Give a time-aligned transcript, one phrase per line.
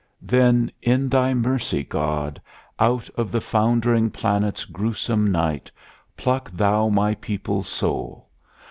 [0.23, 2.41] Then, in Thy mercy, God,
[2.79, 5.69] Out of the foundering planet's gruesome night
[6.17, 8.27] Pluck Thou my people's soul.